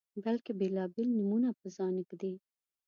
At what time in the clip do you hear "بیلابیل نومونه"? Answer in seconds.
0.59-1.49